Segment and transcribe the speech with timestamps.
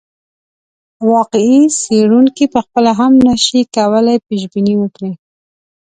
[1.11, 5.11] واقعي څېړونکی پخپله هم نه شي کولای پیشبیني وکړي.